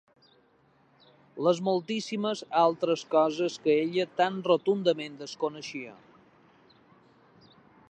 [1.47, 5.97] Les moltíssimes altres coses que ella tan rotundament desconeixia.